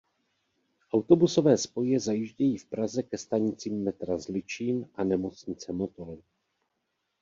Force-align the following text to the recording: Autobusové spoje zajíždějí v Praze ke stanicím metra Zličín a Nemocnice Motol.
Autobusové 0.93 1.57
spoje 1.57 1.99
zajíždějí 1.99 2.57
v 2.57 2.65
Praze 2.65 3.03
ke 3.03 3.17
stanicím 3.17 3.83
metra 3.83 4.17
Zličín 4.17 4.89
a 4.95 5.03
Nemocnice 5.03 5.73
Motol. 5.73 6.17